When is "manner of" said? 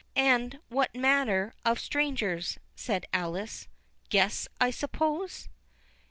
0.95-1.79